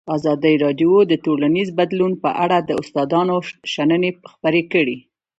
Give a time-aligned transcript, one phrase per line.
[0.17, 3.35] ازادي راډیو د ټولنیز بدلون په اړه د استادانو
[3.73, 4.97] شننې خپرې کړي.